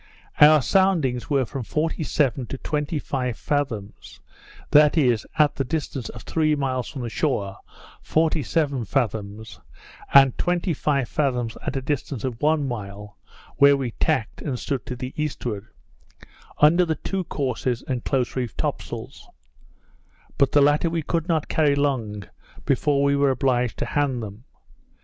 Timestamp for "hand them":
23.85-24.45